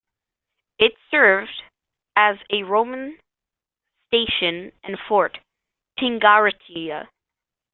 [0.79, 1.61] It served
[2.15, 3.19] as a Roman
[4.07, 5.37] station and fort,
[5.99, 7.07] Tingartia.